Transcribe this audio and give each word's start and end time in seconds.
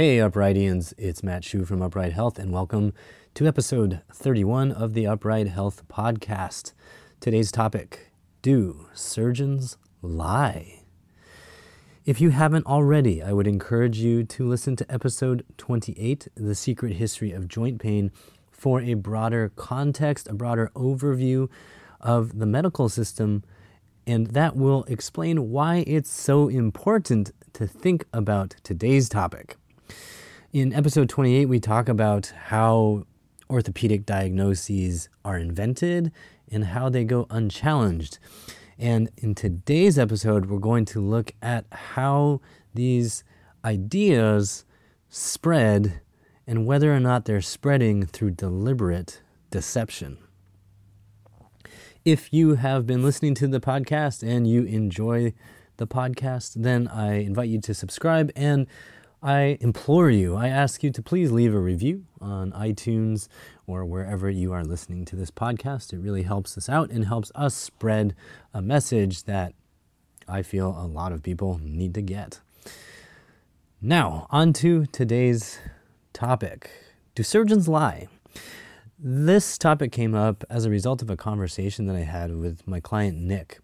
Hey, 0.00 0.16
Uprightians, 0.16 0.94
it's 0.96 1.22
Matt 1.22 1.44
Hsu 1.44 1.66
from 1.66 1.82
Upright 1.82 2.14
Health, 2.14 2.38
and 2.38 2.50
welcome 2.50 2.94
to 3.34 3.46
episode 3.46 4.00
31 4.10 4.72
of 4.72 4.94
the 4.94 5.06
Upright 5.06 5.46
Health 5.46 5.86
Podcast. 5.88 6.72
Today's 7.20 7.52
topic 7.52 8.10
Do 8.40 8.86
surgeons 8.94 9.76
lie? 10.00 10.84
If 12.06 12.18
you 12.18 12.30
haven't 12.30 12.64
already, 12.64 13.22
I 13.22 13.34
would 13.34 13.46
encourage 13.46 13.98
you 13.98 14.24
to 14.24 14.48
listen 14.48 14.74
to 14.76 14.90
episode 14.90 15.44
28, 15.58 16.28
The 16.34 16.54
Secret 16.54 16.94
History 16.94 17.32
of 17.32 17.46
Joint 17.46 17.78
Pain, 17.78 18.10
for 18.50 18.80
a 18.80 18.94
broader 18.94 19.52
context, 19.54 20.28
a 20.28 20.32
broader 20.32 20.70
overview 20.74 21.50
of 22.00 22.38
the 22.38 22.46
medical 22.46 22.88
system, 22.88 23.44
and 24.06 24.28
that 24.28 24.56
will 24.56 24.84
explain 24.84 25.50
why 25.50 25.84
it's 25.86 26.10
so 26.10 26.48
important 26.48 27.32
to 27.52 27.66
think 27.66 28.06
about 28.14 28.56
today's 28.62 29.10
topic. 29.10 29.58
In 30.52 30.72
episode 30.72 31.08
28, 31.08 31.46
we 31.46 31.60
talk 31.60 31.88
about 31.88 32.32
how 32.46 33.04
orthopedic 33.48 34.06
diagnoses 34.06 35.08
are 35.24 35.38
invented 35.38 36.12
and 36.50 36.64
how 36.64 36.88
they 36.88 37.04
go 37.04 37.26
unchallenged. 37.30 38.18
And 38.78 39.10
in 39.18 39.34
today's 39.34 39.98
episode, 39.98 40.46
we're 40.46 40.58
going 40.58 40.86
to 40.86 41.00
look 41.00 41.32
at 41.42 41.66
how 41.70 42.40
these 42.74 43.24
ideas 43.64 44.64
spread 45.08 46.00
and 46.46 46.66
whether 46.66 46.94
or 46.94 47.00
not 47.00 47.26
they're 47.26 47.42
spreading 47.42 48.06
through 48.06 48.30
deliberate 48.30 49.22
deception. 49.50 50.18
If 52.04 52.32
you 52.32 52.54
have 52.54 52.86
been 52.86 53.02
listening 53.02 53.34
to 53.34 53.48
the 53.48 53.60
podcast 53.60 54.26
and 54.26 54.48
you 54.48 54.64
enjoy 54.64 55.34
the 55.76 55.86
podcast, 55.86 56.54
then 56.56 56.88
I 56.88 57.22
invite 57.22 57.50
you 57.50 57.60
to 57.60 57.74
subscribe 57.74 58.32
and 58.34 58.66
I 59.22 59.58
implore 59.60 60.08
you, 60.08 60.34
I 60.34 60.48
ask 60.48 60.82
you 60.82 60.90
to 60.92 61.02
please 61.02 61.30
leave 61.30 61.54
a 61.54 61.58
review 61.58 62.06
on 62.22 62.52
iTunes 62.52 63.28
or 63.66 63.84
wherever 63.84 64.30
you 64.30 64.54
are 64.54 64.64
listening 64.64 65.04
to 65.06 65.16
this 65.16 65.30
podcast. 65.30 65.92
It 65.92 65.98
really 65.98 66.22
helps 66.22 66.56
us 66.56 66.70
out 66.70 66.90
and 66.90 67.04
helps 67.04 67.30
us 67.34 67.54
spread 67.54 68.14
a 68.54 68.62
message 68.62 69.24
that 69.24 69.52
I 70.26 70.40
feel 70.40 70.68
a 70.68 70.86
lot 70.86 71.12
of 71.12 71.22
people 71.22 71.60
need 71.62 71.92
to 71.94 72.02
get. 72.02 72.40
Now, 73.82 74.26
on 74.30 74.54
to 74.54 74.86
today's 74.86 75.58
topic 76.14 76.70
Do 77.14 77.22
surgeons 77.22 77.68
lie? 77.68 78.08
This 78.98 79.58
topic 79.58 79.92
came 79.92 80.14
up 80.14 80.44
as 80.48 80.64
a 80.64 80.70
result 80.70 81.02
of 81.02 81.10
a 81.10 81.16
conversation 81.16 81.86
that 81.86 81.96
I 81.96 82.04
had 82.04 82.34
with 82.34 82.66
my 82.66 82.80
client, 82.80 83.18
Nick. 83.18 83.58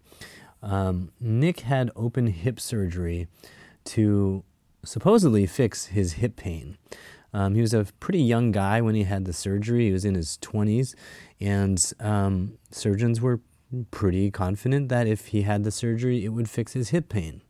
Um, 0.61 1.11
Nick 1.19 1.61
had 1.61 1.89
open 1.95 2.27
hip 2.27 2.59
surgery 2.59 3.27
to 3.85 4.43
supposedly 4.87 5.45
fix 5.45 5.87
his 5.87 6.13
hip 6.13 6.35
pain. 6.35 6.77
Um, 7.33 7.55
he 7.55 7.61
was 7.61 7.73
a 7.73 7.85
pretty 7.99 8.21
young 8.21 8.51
guy 8.51 8.81
when 8.81 8.95
he 8.95 9.03
had 9.03 9.25
the 9.25 9.33
surgery. 9.33 9.87
He 9.87 9.91
was 9.91 10.05
in 10.05 10.15
his 10.15 10.37
20s, 10.41 10.95
and 11.41 11.93
um, 11.99 12.57
surgeons 12.71 13.19
were 13.21 13.41
pretty 13.91 14.31
confident 14.31 14.87
that 14.89 15.07
if 15.07 15.27
he 15.27 15.41
had 15.41 15.63
the 15.65 15.71
surgery, 15.71 16.23
it 16.23 16.29
would 16.29 16.49
fix 16.49 16.71
his 16.73 16.89
hip 16.89 17.09
pain. 17.09 17.41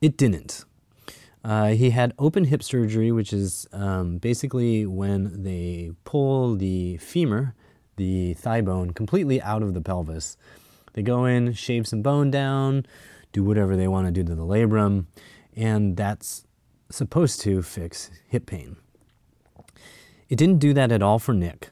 It 0.00 0.16
didn't. 0.16 0.64
Uh, 1.44 1.68
he 1.68 1.90
had 1.90 2.12
open 2.18 2.44
hip 2.44 2.62
surgery, 2.62 3.12
which 3.12 3.32
is 3.32 3.66
um, 3.72 4.18
basically 4.18 4.84
when 4.84 5.44
they 5.44 5.92
pull 6.04 6.56
the 6.56 6.96
femur, 6.98 7.54
the 7.96 8.34
thigh 8.34 8.60
bone, 8.60 8.90
completely 8.90 9.40
out 9.40 9.62
of 9.62 9.72
the 9.72 9.80
pelvis. 9.80 10.36
They 10.94 11.02
go 11.02 11.24
in, 11.24 11.52
shave 11.52 11.86
some 11.86 12.02
bone 12.02 12.30
down, 12.30 12.86
do 13.32 13.44
whatever 13.44 13.76
they 13.76 13.88
want 13.88 14.08
to 14.08 14.12
do 14.12 14.24
to 14.24 14.34
the 14.34 14.42
labrum, 14.42 15.06
and 15.60 15.94
that's 15.94 16.46
supposed 16.88 17.42
to 17.42 17.60
fix 17.60 18.10
hip 18.26 18.46
pain. 18.46 18.76
It 20.30 20.36
didn't 20.36 20.58
do 20.58 20.72
that 20.72 20.90
at 20.90 21.02
all 21.02 21.18
for 21.18 21.34
Nick. 21.34 21.70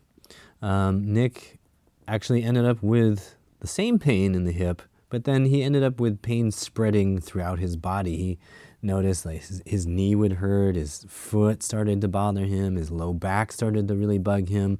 Um, 0.60 1.12
Nick 1.12 1.58
actually 2.06 2.42
ended 2.42 2.66
up 2.66 2.82
with 2.82 3.34
the 3.60 3.66
same 3.66 3.98
pain 3.98 4.34
in 4.34 4.44
the 4.44 4.52
hip, 4.52 4.82
but 5.08 5.24
then 5.24 5.46
he 5.46 5.62
ended 5.62 5.82
up 5.82 6.00
with 6.00 6.20
pain 6.20 6.50
spreading 6.50 7.18
throughout 7.18 7.60
his 7.60 7.76
body. 7.76 8.16
He 8.16 8.38
noticed 8.82 9.24
like 9.24 9.40
his, 9.40 9.62
his 9.64 9.86
knee 9.86 10.14
would 10.14 10.34
hurt, 10.34 10.76
his 10.76 11.06
foot 11.08 11.62
started 11.62 12.02
to 12.02 12.08
bother 12.08 12.44
him, 12.44 12.76
his 12.76 12.90
low 12.90 13.14
back 13.14 13.52
started 13.52 13.88
to 13.88 13.94
really 13.94 14.18
bug 14.18 14.48
him. 14.48 14.78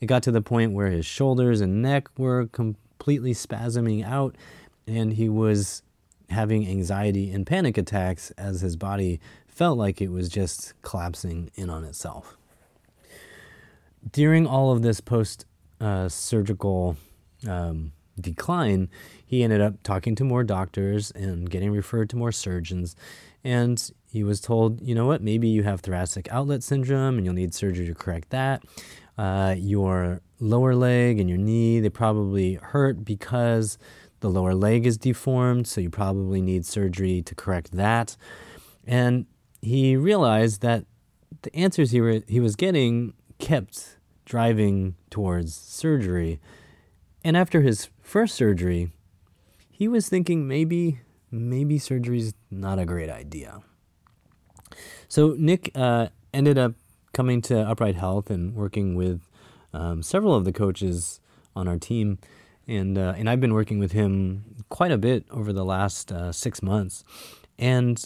It 0.00 0.06
got 0.06 0.22
to 0.24 0.32
the 0.32 0.42
point 0.42 0.72
where 0.72 0.90
his 0.90 1.06
shoulders 1.06 1.62
and 1.62 1.80
neck 1.80 2.08
were 2.18 2.46
completely 2.48 3.32
spasming 3.32 4.04
out, 4.04 4.36
and 4.86 5.14
he 5.14 5.30
was 5.30 5.82
having 6.30 6.66
anxiety 6.66 7.30
and 7.30 7.46
panic 7.46 7.76
attacks 7.76 8.30
as 8.32 8.60
his 8.60 8.76
body 8.76 9.20
felt 9.46 9.76
like 9.76 10.00
it 10.00 10.10
was 10.10 10.28
just 10.28 10.72
collapsing 10.82 11.50
in 11.54 11.68
on 11.68 11.84
itself. 11.84 12.36
During 14.10 14.46
all 14.46 14.72
of 14.72 14.82
this 14.82 15.00
post 15.00 15.44
uh, 15.80 16.08
surgical 16.08 16.96
um, 17.46 17.92
decline, 18.18 18.88
he 19.24 19.42
ended 19.42 19.60
up 19.60 19.82
talking 19.82 20.14
to 20.14 20.24
more 20.24 20.44
doctors 20.44 21.10
and 21.10 21.50
getting 21.50 21.70
referred 21.72 22.08
to 22.10 22.16
more 22.16 22.32
surgeons. 22.32 22.96
And 23.44 23.90
he 24.10 24.22
was 24.22 24.40
told, 24.40 24.80
you 24.80 24.94
know 24.94 25.06
what, 25.06 25.22
maybe 25.22 25.48
you 25.48 25.62
have 25.62 25.80
thoracic 25.80 26.28
outlet 26.32 26.62
syndrome 26.62 27.16
and 27.16 27.24
you'll 27.24 27.34
need 27.34 27.54
surgery 27.54 27.86
to 27.86 27.94
correct 27.94 28.30
that. 28.30 28.62
Uh, 29.18 29.54
your 29.58 30.20
lower 30.38 30.74
leg 30.74 31.18
and 31.18 31.28
your 31.28 31.38
knee, 31.38 31.80
they 31.80 31.90
probably 31.90 32.54
hurt 32.54 33.04
because 33.04 33.78
the 34.20 34.30
lower 34.30 34.54
leg 34.54 34.86
is 34.86 34.96
deformed, 34.96 35.66
so 35.66 35.80
you 35.80 35.90
probably 35.90 36.40
need 36.40 36.64
surgery 36.66 37.22
to 37.22 37.34
correct 37.34 37.72
that. 37.72 38.16
And 38.86 39.26
he 39.62 39.96
realized 39.96 40.62
that 40.62 40.84
the 41.42 41.54
answers 41.54 41.90
he, 41.90 42.00
were, 42.00 42.20
he 42.26 42.40
was 42.40 42.56
getting 42.56 43.14
kept 43.38 43.96
driving 44.24 44.94
towards 45.10 45.54
surgery. 45.54 46.40
And 47.24 47.36
after 47.36 47.62
his 47.62 47.88
first 48.02 48.34
surgery, 48.34 48.90
he 49.70 49.88
was 49.88 50.08
thinking 50.08 50.46
maybe 50.46 51.00
maybe 51.30 51.78
surgery's 51.78 52.34
not 52.50 52.78
a 52.78 52.84
great 52.84 53.08
idea. 53.08 53.60
So 55.08 55.34
Nick 55.38 55.70
uh, 55.74 56.08
ended 56.34 56.58
up 56.58 56.74
coming 57.12 57.40
to 57.42 57.58
Upright 57.58 57.96
Health 57.96 58.30
and 58.30 58.54
working 58.54 58.94
with 58.94 59.28
um, 59.72 60.02
several 60.02 60.34
of 60.34 60.44
the 60.44 60.52
coaches 60.52 61.20
on 61.54 61.68
our 61.68 61.78
team 61.78 62.18
and 62.70 62.96
uh, 62.96 63.14
and 63.16 63.28
I've 63.28 63.40
been 63.40 63.52
working 63.52 63.78
with 63.78 63.92
him 63.92 64.44
quite 64.68 64.92
a 64.92 64.98
bit 64.98 65.26
over 65.30 65.52
the 65.52 65.64
last 65.64 66.12
uh, 66.12 66.30
six 66.30 66.62
months, 66.62 67.04
and 67.58 68.02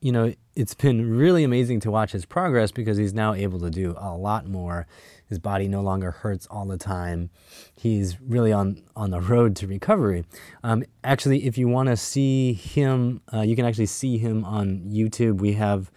you 0.00 0.10
know 0.10 0.34
it's 0.56 0.74
been 0.74 1.08
really 1.08 1.44
amazing 1.44 1.80
to 1.80 1.90
watch 1.90 2.10
his 2.10 2.26
progress 2.26 2.72
because 2.72 2.98
he's 2.98 3.14
now 3.14 3.32
able 3.32 3.60
to 3.60 3.70
do 3.70 3.94
a 3.96 4.16
lot 4.16 4.46
more. 4.46 4.86
His 5.26 5.38
body 5.38 5.68
no 5.68 5.80
longer 5.80 6.10
hurts 6.10 6.48
all 6.48 6.66
the 6.66 6.76
time. 6.76 7.30
He's 7.76 8.20
really 8.20 8.52
on 8.52 8.82
on 8.96 9.10
the 9.10 9.20
road 9.20 9.54
to 9.56 9.68
recovery. 9.68 10.24
Um, 10.64 10.82
actually, 11.04 11.46
if 11.46 11.56
you 11.56 11.68
want 11.68 11.88
to 11.88 11.96
see 11.96 12.52
him, 12.52 13.20
uh, 13.32 13.42
you 13.42 13.54
can 13.54 13.64
actually 13.64 13.86
see 13.86 14.18
him 14.18 14.44
on 14.44 14.80
YouTube. 14.90 15.38
We 15.38 15.52
have 15.52 15.92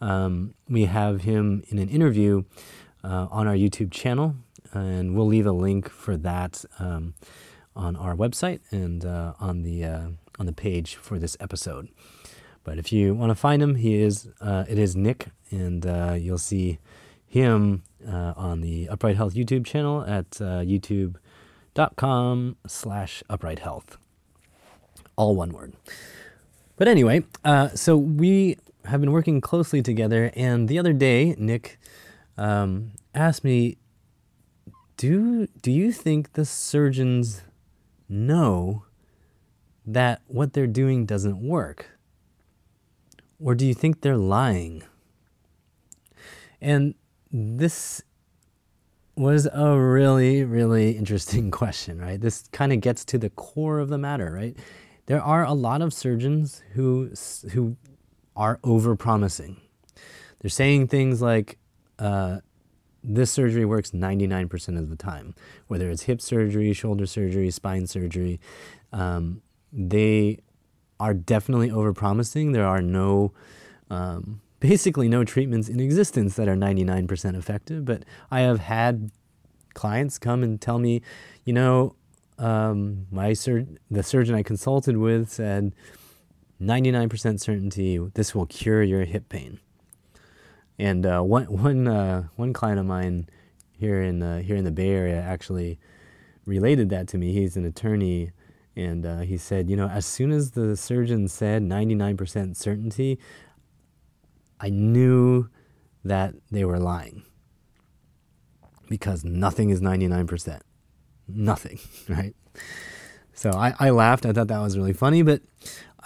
um, 0.00 0.54
we 0.68 0.84
have 0.84 1.22
him 1.22 1.64
in 1.68 1.78
an 1.78 1.88
interview 1.88 2.44
uh, 3.02 3.26
on 3.32 3.48
our 3.48 3.56
YouTube 3.56 3.90
channel 3.90 4.36
and 4.72 5.14
we'll 5.14 5.26
leave 5.26 5.46
a 5.46 5.52
link 5.52 5.88
for 5.88 6.16
that 6.16 6.64
um, 6.78 7.14
on 7.74 7.96
our 7.96 8.16
website 8.16 8.60
and 8.70 9.04
uh, 9.04 9.34
on 9.38 9.62
the 9.62 9.84
uh, 9.84 10.08
on 10.38 10.46
the 10.46 10.52
page 10.52 10.96
for 10.96 11.18
this 11.18 11.36
episode. 11.40 11.88
But 12.64 12.78
if 12.78 12.92
you 12.92 13.14
want 13.14 13.30
to 13.30 13.34
find 13.34 13.62
him, 13.62 13.76
he 13.76 13.96
is 13.96 14.28
uh, 14.40 14.64
it 14.68 14.78
is 14.78 14.96
Nick, 14.96 15.28
and 15.50 15.86
uh, 15.86 16.16
you'll 16.18 16.38
see 16.38 16.78
him 17.26 17.82
uh, 18.06 18.32
on 18.36 18.60
the 18.60 18.88
Upright 18.88 19.16
Health 19.16 19.34
YouTube 19.34 19.64
channel 19.64 20.02
at 20.02 20.40
uh, 20.40 20.62
youtube.com 20.64 22.56
slash 22.66 23.22
upright 23.28 23.60
health. 23.60 23.98
All 25.16 25.36
one 25.36 25.52
word. 25.52 25.74
But 26.76 26.88
anyway, 26.88 27.24
so 27.74 27.96
we 27.96 28.58
have 28.84 29.00
been 29.00 29.12
working 29.12 29.40
closely 29.40 29.82
together, 29.82 30.30
and 30.34 30.68
the 30.68 30.78
other 30.78 30.92
day, 30.92 31.34
Nick 31.38 31.78
um, 32.36 32.92
asked 33.14 33.44
me 33.44 33.78
do 34.96 35.46
do 35.62 35.70
you 35.70 35.92
think 35.92 36.32
the 36.32 36.44
surgeons 36.44 37.42
know 38.08 38.84
that 39.86 40.22
what 40.26 40.52
they're 40.52 40.66
doing 40.66 41.06
doesn't 41.06 41.40
work? 41.40 41.90
Or 43.38 43.54
do 43.54 43.66
you 43.66 43.74
think 43.74 44.00
they're 44.00 44.16
lying? 44.16 44.82
And 46.60 46.94
this 47.30 48.02
was 49.14 49.48
a 49.52 49.78
really, 49.78 50.44
really 50.44 50.92
interesting 50.92 51.50
question, 51.62 52.00
right? 52.00 52.20
This 52.20 52.44
kind 52.52 52.72
of 52.72 52.80
gets 52.80 53.04
to 53.06 53.18
the 53.18 53.30
core 53.30 53.78
of 53.78 53.88
the 53.88 53.98
matter, 53.98 54.32
right? 54.32 54.56
There 55.06 55.22
are 55.22 55.44
a 55.44 55.52
lot 55.52 55.82
of 55.82 55.94
surgeons 55.94 56.62
who 56.72 57.12
who 57.52 57.76
are 58.34 58.58
over 58.64 58.96
promising. 58.96 59.56
They're 60.40 60.50
saying 60.50 60.88
things 60.88 61.22
like, 61.22 61.58
uh, 61.98 62.40
this 63.06 63.30
surgery 63.30 63.64
works 63.64 63.92
99% 63.92 64.78
of 64.78 64.90
the 64.90 64.96
time, 64.96 65.34
whether 65.68 65.88
it's 65.90 66.02
hip 66.02 66.20
surgery, 66.20 66.72
shoulder 66.72 67.06
surgery, 67.06 67.50
spine 67.50 67.86
surgery. 67.86 68.40
Um, 68.92 69.42
they 69.72 70.40
are 70.98 71.14
definitely 71.14 71.70
overpromising. 71.70 72.52
There 72.52 72.66
are 72.66 72.82
no 72.82 73.32
um, 73.90 74.40
basically 74.60 75.08
no 75.08 75.24
treatments 75.24 75.68
in 75.68 75.80
existence 75.80 76.34
that 76.36 76.48
are 76.48 76.56
99% 76.56 77.36
effective, 77.36 77.84
but 77.84 78.04
I 78.30 78.40
have 78.40 78.60
had 78.60 79.10
clients 79.74 80.18
come 80.18 80.42
and 80.42 80.60
tell 80.60 80.78
me, 80.78 81.02
you 81.44 81.52
know, 81.52 81.94
um, 82.38 83.06
my 83.10 83.32
sur- 83.32 83.66
the 83.90 84.02
surgeon 84.02 84.34
I 84.34 84.42
consulted 84.42 84.96
with 84.96 85.30
said 85.30 85.74
99% 86.60 87.40
certainty 87.40 87.98
this 88.14 88.34
will 88.34 88.46
cure 88.46 88.82
your 88.82 89.04
hip 89.04 89.28
pain. 89.28 89.60
And 90.78 91.06
uh, 91.06 91.22
one 91.22 91.44
one 91.46 91.88
uh, 91.88 92.28
one 92.36 92.52
client 92.52 92.78
of 92.78 92.86
mine 92.86 93.28
here 93.78 94.02
in 94.02 94.20
the, 94.20 94.42
here 94.42 94.56
in 94.56 94.64
the 94.64 94.70
Bay 94.70 94.90
Area 94.90 95.20
actually 95.20 95.78
related 96.44 96.90
that 96.90 97.08
to 97.08 97.18
me. 97.18 97.32
He's 97.32 97.56
an 97.56 97.64
attorney, 97.64 98.32
and 98.74 99.04
uh, 99.04 99.18
he 99.20 99.36
said, 99.36 99.68
you 99.68 99.76
know, 99.76 99.88
as 99.88 100.06
soon 100.06 100.32
as 100.32 100.52
the 100.52 100.76
surgeon 100.76 101.28
said 101.28 101.62
99% 101.62 102.56
certainty, 102.56 103.18
I 104.60 104.70
knew 104.70 105.48
that 106.04 106.34
they 106.50 106.64
were 106.64 106.78
lying 106.78 107.24
because 108.88 109.24
nothing 109.24 109.70
is 109.70 109.80
99%. 109.80 110.60
Nothing, 111.28 111.78
right? 112.08 112.34
So 113.34 113.50
I, 113.50 113.74
I 113.78 113.90
laughed. 113.90 114.24
I 114.24 114.32
thought 114.32 114.48
that 114.48 114.60
was 114.60 114.78
really 114.78 114.92
funny. 114.92 115.22
But 115.22 115.42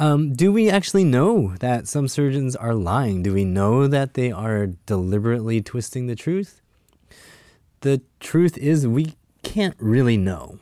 um, 0.00 0.32
do 0.32 0.50
we 0.50 0.70
actually 0.70 1.04
know 1.04 1.54
that 1.60 1.86
some 1.86 2.08
surgeons 2.08 2.56
are 2.56 2.72
lying? 2.74 3.22
Do 3.22 3.34
we 3.34 3.44
know 3.44 3.86
that 3.86 4.14
they 4.14 4.32
are 4.32 4.68
deliberately 4.86 5.60
twisting 5.60 6.06
the 6.06 6.16
truth? 6.16 6.62
The 7.82 8.00
truth 8.18 8.56
is, 8.56 8.86
we 8.86 9.14
can't 9.42 9.76
really 9.78 10.16
know. 10.16 10.58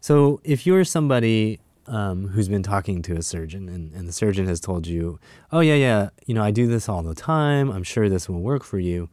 So 0.00 0.40
if 0.44 0.64
you're 0.64 0.84
somebody 0.84 1.58
um, 1.88 2.28
who's 2.28 2.48
been 2.48 2.62
talking 2.62 3.02
to 3.02 3.16
a 3.16 3.22
surgeon 3.22 3.68
and, 3.68 3.92
and 3.92 4.06
the 4.06 4.12
surgeon 4.12 4.46
has 4.46 4.60
told 4.60 4.86
you, 4.86 5.18
oh, 5.50 5.58
yeah, 5.58 5.74
yeah, 5.74 6.10
you 6.26 6.34
know, 6.34 6.44
I 6.44 6.52
do 6.52 6.68
this 6.68 6.88
all 6.88 7.02
the 7.02 7.16
time. 7.16 7.68
I'm 7.68 7.82
sure 7.82 8.08
this 8.08 8.28
will 8.28 8.40
work 8.40 8.62
for 8.62 8.78
you. 8.78 9.08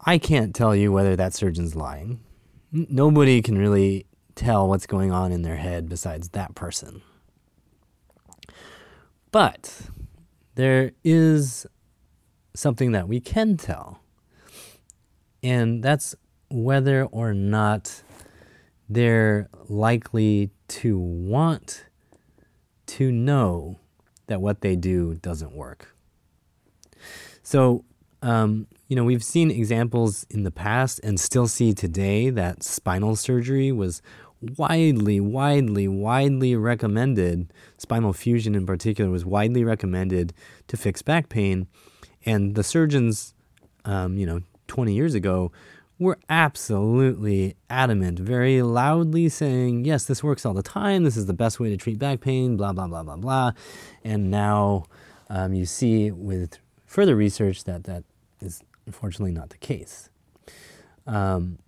I 0.00 0.16
can't 0.16 0.54
tell 0.54 0.74
you 0.74 0.92
whether 0.92 1.14
that 1.14 1.34
surgeon's 1.34 1.76
lying. 1.76 2.20
N- 2.72 2.86
nobody 2.88 3.42
can 3.42 3.58
really 3.58 4.06
tell 4.34 4.66
what's 4.66 4.86
going 4.86 5.12
on 5.12 5.30
in 5.30 5.42
their 5.42 5.56
head 5.56 5.90
besides 5.90 6.30
that 6.30 6.54
person. 6.54 7.02
But 9.30 9.82
there 10.54 10.92
is 11.04 11.66
something 12.54 12.92
that 12.92 13.08
we 13.08 13.20
can 13.20 13.56
tell, 13.56 14.00
and 15.42 15.82
that's 15.82 16.14
whether 16.48 17.04
or 17.04 17.34
not 17.34 18.02
they're 18.88 19.48
likely 19.68 20.50
to 20.68 20.98
want 20.98 21.86
to 22.86 23.10
know 23.10 23.78
that 24.26 24.40
what 24.40 24.60
they 24.60 24.76
do 24.76 25.14
doesn't 25.16 25.52
work. 25.52 25.94
So, 27.42 27.84
um, 28.22 28.66
you 28.88 28.96
know, 28.96 29.04
we've 29.04 29.24
seen 29.24 29.50
examples 29.50 30.26
in 30.30 30.44
the 30.44 30.50
past 30.50 31.00
and 31.02 31.18
still 31.18 31.46
see 31.46 31.72
today 31.72 32.30
that 32.30 32.62
spinal 32.62 33.16
surgery 33.16 33.72
was 33.72 34.02
widely, 34.40 35.20
widely, 35.20 35.88
widely 35.88 36.56
recommended. 36.56 37.52
Spinal 37.78 38.12
fusion, 38.12 38.54
in 38.54 38.66
particular, 38.66 39.10
was 39.10 39.24
widely 39.24 39.64
recommended 39.64 40.32
to 40.68 40.76
fix 40.76 41.02
back 41.02 41.28
pain. 41.28 41.66
And 42.24 42.54
the 42.54 42.62
surgeons, 42.62 43.34
um, 43.84 44.16
you 44.18 44.26
know, 44.26 44.40
20 44.68 44.94
years 44.94 45.14
ago 45.14 45.52
were 45.98 46.18
absolutely 46.28 47.56
adamant, 47.70 48.18
very 48.18 48.60
loudly 48.60 49.28
saying, 49.28 49.84
yes, 49.84 50.04
this 50.04 50.22
works 50.22 50.44
all 50.44 50.52
the 50.52 50.62
time. 50.62 51.04
This 51.04 51.16
is 51.16 51.26
the 51.26 51.32
best 51.32 51.58
way 51.58 51.70
to 51.70 51.76
treat 51.76 51.98
back 51.98 52.20
pain, 52.20 52.56
blah, 52.56 52.72
blah, 52.72 52.86
blah, 52.86 53.02
blah, 53.02 53.16
blah. 53.16 53.52
And 54.04 54.30
now 54.30 54.84
um, 55.30 55.54
you 55.54 55.64
see 55.64 56.10
with 56.10 56.58
further 56.84 57.16
research 57.16 57.64
that 57.64 57.84
that 57.84 58.04
is 58.40 58.62
unfortunately 58.84 59.32
not 59.32 59.50
the 59.50 59.58
case. 59.58 60.10
Um, 61.06 61.58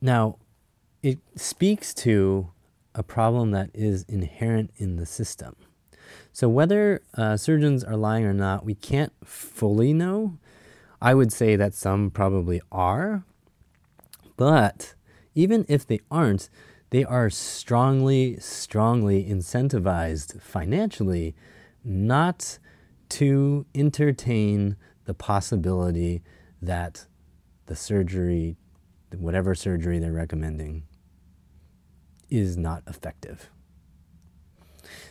now, 0.00 0.38
it 1.02 1.18
speaks 1.36 1.94
to 1.94 2.50
a 2.94 3.02
problem 3.02 3.52
that 3.52 3.70
is 3.72 4.04
inherent 4.08 4.70
in 4.76 4.96
the 4.96 5.06
system. 5.06 5.56
So, 6.32 6.48
whether 6.48 7.02
uh, 7.16 7.36
surgeons 7.36 7.84
are 7.84 7.96
lying 7.96 8.24
or 8.24 8.32
not, 8.32 8.64
we 8.64 8.74
can't 8.74 9.12
fully 9.24 9.92
know 9.92 10.38
I 11.02 11.14
would 11.14 11.32
say 11.32 11.56
that 11.56 11.74
some 11.74 12.10
probably 12.10 12.60
are, 12.70 13.24
but 14.36 14.94
even 15.34 15.64
if 15.68 15.86
they 15.86 16.00
aren't, 16.10 16.50
they 16.90 17.04
are 17.04 17.30
strongly, 17.30 18.38
strongly 18.38 19.24
incentivized 19.24 20.42
financially 20.42 21.34
not 21.82 22.58
to 23.10 23.64
entertain 23.74 24.76
the 25.06 25.14
possibility 25.14 26.22
that 26.60 27.06
the 27.66 27.76
surgery, 27.76 28.56
whatever 29.18 29.54
surgery 29.54 29.98
they're 29.98 30.12
recommending, 30.12 30.84
is 32.30 32.56
not 32.56 32.82
effective. 32.86 33.50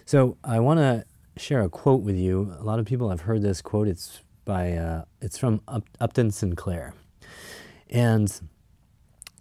So 0.06 0.38
I 0.44 0.60
want 0.60 0.80
to 0.80 1.06
share 1.38 1.62
a 1.62 1.70
quote 1.70 2.02
with 2.02 2.16
you. 2.16 2.56
A 2.60 2.64
lot 2.64 2.80
of 2.80 2.86
people 2.86 3.10
have 3.10 3.22
heard 3.22 3.42
this 3.42 3.62
quote. 3.62 3.88
It's 3.88 4.22
by 4.46 4.74
uh, 4.74 5.06
it's 5.22 5.38
from 5.38 5.62
Up- 5.68 5.90
Upton 6.00 6.32
Sinclair, 6.32 6.94
and 7.90 8.42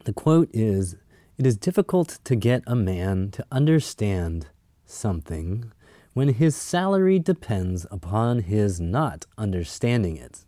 the 0.04 0.12
quote 0.12 0.50
is: 0.52 0.96
"It 1.38 1.46
is 1.46 1.56
difficult 1.56 2.18
to 2.24 2.36
get 2.36 2.62
a 2.66 2.76
man 2.76 3.30
to 3.32 3.46
understand 3.50 4.48
something 4.84 5.72
when 6.14 6.28
his 6.34 6.56
salary 6.56 7.18
depends 7.18 7.86
upon 7.90 8.40
his 8.40 8.80
not 8.80 9.24
understanding 9.38 10.16
it." 10.16 10.44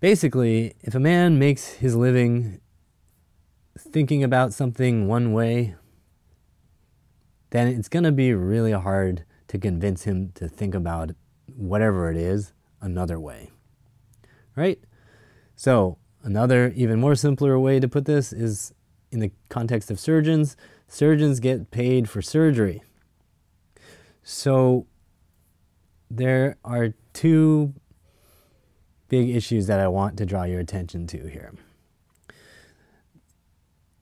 Basically, 0.00 0.74
if 0.80 0.94
a 0.94 1.00
man 1.00 1.38
makes 1.38 1.74
his 1.74 1.96
living 1.96 2.60
thinking 3.76 4.22
about 4.22 4.52
something 4.52 5.08
one 5.08 5.32
way, 5.32 5.74
then 7.50 7.66
it's 7.66 7.88
going 7.88 8.04
to 8.04 8.12
be 8.12 8.32
really 8.32 8.72
hard 8.72 9.24
to 9.48 9.58
convince 9.58 10.04
him 10.04 10.30
to 10.34 10.48
think 10.48 10.74
about 10.74 11.10
whatever 11.46 12.10
it 12.10 12.16
is 12.16 12.52
another 12.80 13.18
way. 13.18 13.50
Right? 14.54 14.78
So, 15.56 15.98
another 16.22 16.72
even 16.76 17.00
more 17.00 17.16
simpler 17.16 17.58
way 17.58 17.80
to 17.80 17.88
put 17.88 18.04
this 18.04 18.32
is 18.32 18.72
in 19.10 19.20
the 19.20 19.32
context 19.48 19.90
of 19.90 19.98
surgeons, 19.98 20.56
surgeons 20.86 21.40
get 21.40 21.70
paid 21.70 22.08
for 22.08 22.22
surgery. 22.22 22.82
So, 24.22 24.86
there 26.10 26.56
are 26.64 26.94
two 27.12 27.74
big 29.08 29.34
issues 29.34 29.66
that 29.66 29.80
I 29.80 29.88
want 29.88 30.16
to 30.18 30.26
draw 30.26 30.44
your 30.44 30.60
attention 30.60 31.06
to 31.08 31.26
here. 31.28 31.54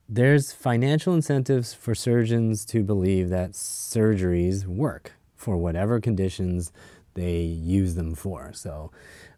There's 0.09 0.53
financial 0.53 1.13
incentives 1.13 1.73
for 1.73 1.93
surgeons 1.93 2.63
to 2.65 2.83
believe 2.83 3.29
that 3.29 3.51
surgeries 3.51 4.65
work 4.65 5.13
for 5.35 5.57
whatever 5.57 5.99
conditions 5.99 6.71
they 7.13 7.41
use 7.41 7.95
them 7.95 8.15
for. 8.15 8.53
So, 8.53 8.91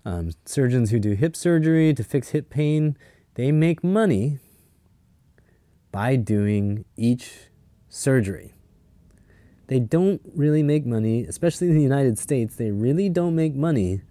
um, 0.06 0.32
surgeons 0.46 0.92
who 0.92 1.00
do 1.00 1.14
hip 1.14 1.36
surgery 1.36 1.94
to 1.94 2.04
fix 2.04 2.30
hip 2.30 2.50
pain, 2.50 2.98
they 3.34 3.52
make 3.52 3.84
money 3.84 4.40
by 5.92 6.16
doing 6.16 6.86
each 6.96 7.50
surgery. 7.90 8.54
They 9.68 9.80
don't 9.80 10.22
really 10.36 10.64
make 10.64 10.86
money, 10.86 11.26
especially 11.26 11.68
in 11.68 11.76
the 11.76 11.84
United 11.84 12.18
States, 12.18 12.56
they 12.56 12.72
really 12.72 13.10
don't 13.10 13.36
make 13.36 13.56
money 13.56 14.02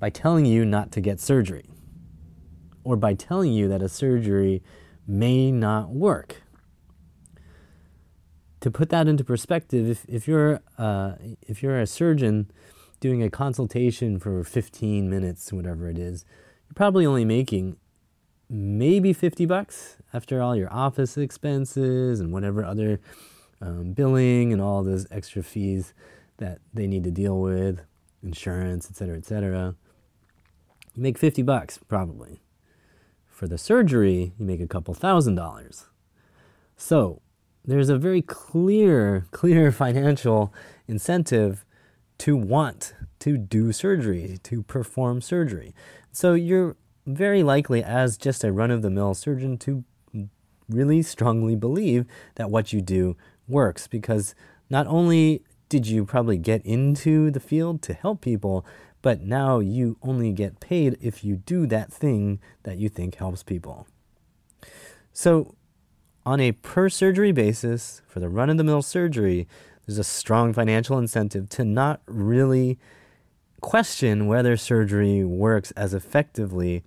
by 0.00 0.10
telling 0.10 0.46
you 0.46 0.64
not 0.64 0.90
to 0.92 1.00
get 1.00 1.20
surgery 1.20 1.70
or 2.82 2.96
by 2.96 3.14
telling 3.14 3.52
you 3.52 3.68
that 3.68 3.82
a 3.82 3.88
surgery 3.88 4.62
may 5.06 5.52
not 5.52 5.90
work 5.90 6.42
to 8.60 8.70
put 8.70 8.90
that 8.90 9.08
into 9.08 9.24
perspective, 9.24 9.88
if, 9.88 10.04
if 10.08 10.28
you're 10.28 10.60
uh, 10.78 11.14
if 11.42 11.62
you're 11.62 11.80
a 11.80 11.86
surgeon 11.86 12.50
doing 13.00 13.22
a 13.22 13.30
consultation 13.30 14.18
for 14.18 14.44
15 14.44 15.08
minutes, 15.08 15.52
whatever 15.52 15.88
it 15.88 15.98
is, 15.98 16.24
you're 16.68 16.74
probably 16.74 17.06
only 17.06 17.24
making 17.24 17.76
maybe 18.50 19.12
50 19.12 19.46
bucks 19.46 19.96
after 20.12 20.42
all 20.42 20.54
your 20.54 20.70
office 20.72 21.16
expenses 21.16 22.20
and 22.20 22.32
whatever 22.32 22.64
other 22.64 23.00
um, 23.62 23.92
billing 23.92 24.52
and 24.52 24.60
all 24.60 24.82
those 24.82 25.06
extra 25.10 25.42
fees 25.42 25.94
that 26.36 26.58
they 26.74 26.86
need 26.86 27.04
to 27.04 27.10
deal 27.10 27.40
with, 27.40 27.82
insurance, 28.22 28.90
etc., 28.90 29.16
etc. 29.16 29.74
You 30.94 31.02
make 31.02 31.18
50 31.18 31.42
bucks 31.42 31.78
probably. 31.78 32.42
For 33.26 33.46
the 33.46 33.58
surgery, 33.58 34.32
you 34.38 34.44
make 34.44 34.60
a 34.60 34.66
couple 34.66 34.92
thousand 34.94 35.34
dollars. 35.34 35.86
So, 36.76 37.22
there's 37.64 37.88
a 37.88 37.98
very 37.98 38.22
clear, 38.22 39.26
clear 39.30 39.72
financial 39.72 40.52
incentive 40.88 41.64
to 42.18 42.36
want 42.36 42.94
to 43.20 43.38
do 43.38 43.72
surgery, 43.72 44.38
to 44.42 44.62
perform 44.62 45.20
surgery. 45.20 45.74
So 46.12 46.34
you're 46.34 46.76
very 47.06 47.42
likely, 47.42 47.82
as 47.82 48.16
just 48.16 48.44
a 48.44 48.52
run 48.52 48.70
of 48.70 48.82
the 48.82 48.90
mill 48.90 49.14
surgeon, 49.14 49.56
to 49.58 49.84
really 50.68 51.02
strongly 51.02 51.56
believe 51.56 52.06
that 52.36 52.50
what 52.50 52.72
you 52.72 52.80
do 52.80 53.16
works 53.48 53.86
because 53.86 54.34
not 54.68 54.86
only 54.86 55.42
did 55.68 55.86
you 55.86 56.04
probably 56.04 56.38
get 56.38 56.64
into 56.64 57.30
the 57.30 57.40
field 57.40 57.82
to 57.82 57.94
help 57.94 58.20
people, 58.20 58.64
but 59.02 59.22
now 59.22 59.58
you 59.58 59.96
only 60.02 60.32
get 60.32 60.60
paid 60.60 60.96
if 61.00 61.24
you 61.24 61.36
do 61.36 61.66
that 61.66 61.92
thing 61.92 62.40
that 62.64 62.78
you 62.78 62.88
think 62.88 63.16
helps 63.16 63.42
people. 63.42 63.86
So, 65.12 65.54
on 66.26 66.38
a 66.40 66.52
per 66.52 66.88
surgery 66.88 67.32
basis, 67.32 68.02
for 68.06 68.20
the 68.20 68.28
run 68.28 68.50
of 68.50 68.58
the 68.58 68.64
mill 68.64 68.82
surgery, 68.82 69.48
there's 69.86 69.98
a 69.98 70.04
strong 70.04 70.52
financial 70.52 70.98
incentive 70.98 71.48
to 71.50 71.64
not 71.64 72.00
really 72.06 72.78
question 73.60 74.26
whether 74.26 74.56
surgery 74.56 75.24
works 75.24 75.70
as 75.72 75.94
effectively 75.94 76.82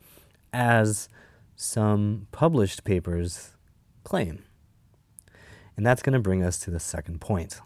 as 0.51 1.09
some 1.55 2.27
published 2.31 2.83
papers 2.83 3.51
claim. 4.03 4.43
And 5.75 5.85
that's 5.85 6.01
going 6.01 6.13
to 6.13 6.19
bring 6.19 6.43
us 6.43 6.59
to 6.59 6.71
the 6.71 6.79
second 6.79 7.19
point. 7.19 7.59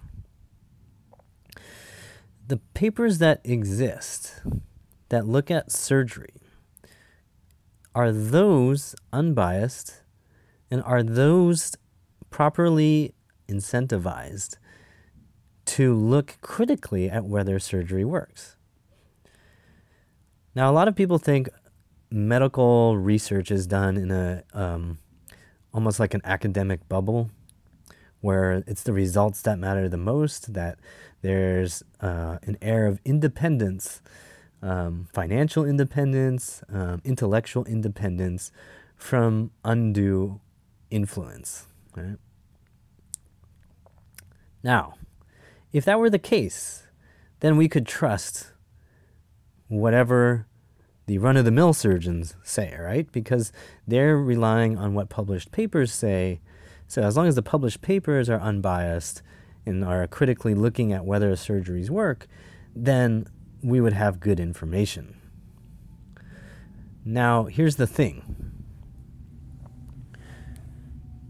The 2.48 2.58
papers 2.74 3.18
that 3.18 3.42
exist 3.44 4.42
that 5.10 5.28
look 5.28 5.52
at 5.52 5.70
surgery 5.70 6.34
are 7.94 8.14
those 8.14 8.96
unbiased 9.12 10.02
and 10.72 10.82
are 10.84 11.04
those 11.04 11.76
properly 12.30 13.14
incentivized 13.50 14.56
to 15.66 15.94
look 15.94 16.38
critically 16.40 17.10
at 17.10 17.26
whether 17.26 17.60
surgery 17.60 18.06
works. 18.06 18.56
Now, 20.56 20.72
a 20.72 20.74
lot 20.74 20.88
of 20.88 20.96
people 20.96 21.18
think 21.18 21.50
medical 22.10 22.98
research 22.98 23.52
is 23.52 23.68
done 23.68 23.98
in 23.98 24.10
a 24.10 24.44
um, 24.54 25.00
almost 25.74 26.00
like 26.00 26.14
an 26.14 26.22
academic 26.24 26.88
bubble 26.88 27.30
where 28.22 28.64
it's 28.66 28.84
the 28.84 28.94
results 28.94 29.42
that 29.44 29.60
matter 29.60 29.88
the 29.88 29.98
most, 29.98 30.54
that 30.54 30.80
there's 31.28 31.84
uh, 32.00 32.38
an 32.44 32.58
air 32.62 32.88
of 32.88 33.02
independence, 33.04 34.02
um, 34.62 35.10
financial 35.12 35.66
independence, 35.66 36.64
um, 36.72 37.02
intellectual 37.04 37.66
independence 37.66 38.50
from 38.96 39.52
undue 39.66 40.40
influence. 40.90 41.66
Right? 41.98 42.16
Now, 44.64 44.94
if 45.74 45.84
that 45.84 46.00
were 46.00 46.10
the 46.10 46.18
case, 46.18 46.84
then 47.42 47.58
we 47.58 47.68
could 47.68 47.86
trust 47.86 48.54
whatever 49.68 50.48
the 51.08 51.18
run 51.18 51.36
of 51.36 51.44
the 51.44 51.52
mill 51.52 51.74
surgeons 51.74 52.36
say, 52.42 52.74
right? 52.80 53.12
Because 53.12 53.52
they're 53.86 54.18
relying 54.18 54.78
on 54.78 54.94
what 54.94 55.10
published 55.10 55.52
papers 55.52 55.92
say. 55.92 56.40
So 56.88 57.02
as 57.02 57.18
long 57.18 57.28
as 57.28 57.36
the 57.36 57.42
published 57.42 57.82
papers 57.82 58.30
are 58.30 58.40
unbiased 58.40 59.22
and 59.68 59.84
are 59.84 60.08
critically 60.08 60.56
looking 60.56 60.94
at 60.94 61.06
whether 61.06 61.32
surgeries 61.34 61.90
work, 61.90 62.28
then 62.76 63.28
we 63.62 63.82
would 63.82 63.94
have 63.94 64.20
good 64.20 64.40
information. 64.40 65.20
Now, 67.04 67.46
here's 67.46 67.76
the 67.76 67.88
thing 67.88 68.54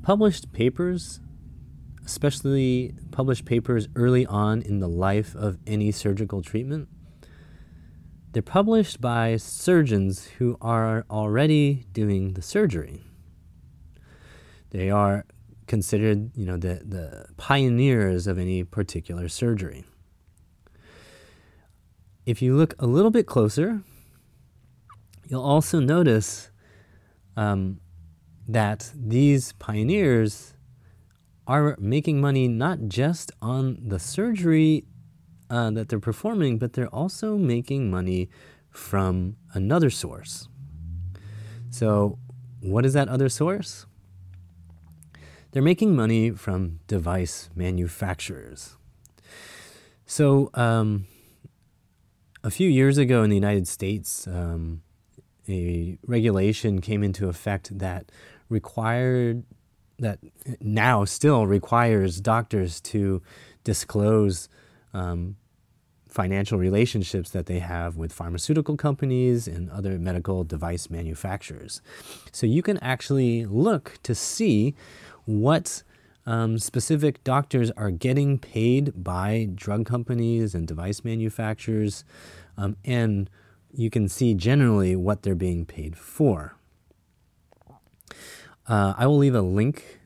published 0.02 0.54
papers, 0.54 1.20
especially 2.06 2.94
published 3.12 3.46
papers 3.46 3.90
early 3.96 4.26
on 4.26 4.62
in 4.62 4.80
the 4.80 4.88
life 4.88 5.36
of 5.36 5.58
any 5.68 5.92
surgical 5.92 6.42
treatment, 6.42 6.88
they're 8.32 8.42
published 8.42 9.02
by 9.02 9.36
surgeons 9.38 10.26
who 10.38 10.58
are 10.62 11.06
already 11.10 11.86
doing 11.92 12.34
the 12.34 12.42
surgery. 12.42 13.04
They 14.70 14.90
are 14.90 15.26
considered, 15.68 16.32
you 16.36 16.46
know, 16.46 16.58
the, 16.58 16.82
the 16.86 17.28
pioneers 17.38 18.28
of 18.28 18.38
any 18.38 18.64
particular 18.64 19.28
surgery. 19.28 19.86
If 22.26 22.42
you 22.42 22.56
look 22.56 22.74
a 22.80 22.88
little 22.88 23.12
bit 23.12 23.26
closer, 23.26 23.82
you'll 25.28 25.44
also 25.44 25.80
notice 25.80 26.50
um, 27.36 27.80
that 28.48 28.92
these 28.96 29.54
pioneers 29.54 30.54
are 31.48 31.76
making 31.80 32.20
money 32.20 32.48
not 32.48 32.88
just 32.88 33.32
on 33.42 33.78
the 33.82 34.00
surgery 34.00 34.86
uh, 35.50 35.72
that 35.72 35.90
they're 35.90 36.00
performing, 36.00 36.58
but 36.58 36.74
they're 36.74 36.94
also 36.94 37.38
making 37.38 37.90
money 37.90 38.30
from 38.70 39.38
another 39.54 39.90
source. 39.90 40.48
So, 41.70 42.20
what 42.60 42.86
is 42.86 42.94
that 42.94 43.08
other 43.08 43.30
source? 43.30 43.87
They're 45.58 45.64
making 45.64 45.96
money 45.96 46.30
from 46.30 46.82
device 46.86 47.50
manufacturers. 47.56 48.78
So, 50.06 50.52
um, 50.54 51.08
a 52.44 52.52
few 52.52 52.70
years 52.70 53.00
ago 53.00 53.24
in 53.24 53.32
the 53.32 53.36
United 53.36 53.68
States, 53.68 54.28
um, 54.28 54.84
a 55.50 55.98
regulation 56.06 56.80
came 56.80 57.02
into 57.02 57.28
effect 57.28 57.76
that 57.80 58.12
required 58.50 59.46
that 59.98 60.20
now 60.62 61.06
still 61.06 61.48
requires 61.48 62.22
doctors 62.22 62.80
to 62.82 63.24
disclose 63.64 64.50
um, 64.94 65.38
financial 66.08 66.60
relationships 66.60 67.32
that 67.32 67.48
they 67.48 67.58
have 67.58 67.98
with 67.98 68.14
pharmaceutical 68.14 68.78
companies 68.78 69.48
and 69.48 69.72
other 69.72 69.98
medical 69.98 70.44
device 70.44 70.92
manufacturers. 70.92 71.82
So 72.32 72.46
you 72.46 72.62
can 72.62 72.78
actually 72.78 73.48
look 73.48 73.98
to 74.04 74.14
see 74.14 74.76
what 75.28 75.84
um, 76.26 76.58
specific 76.58 77.24
doctors 77.24 77.70
are 77.78 77.92
getting 77.92 78.40
paid 78.40 78.92
by 79.04 79.50
drug 79.54 79.86
companies 79.86 80.56
and 80.56 80.68
device 80.68 81.04
manufacturers, 81.04 82.04
um, 82.58 82.76
and 82.84 83.30
you 83.72 83.90
can 83.90 84.10
see 84.10 84.34
generally 84.34 84.96
what 84.96 85.22
they're 85.22 85.36
being 85.36 85.66
paid 85.66 85.96
for. 85.96 86.56
Uh, 88.68 88.94
I 88.98 89.06
will 89.06 89.18
leave 89.18 89.36
a 89.36 89.42
link 89.42 90.00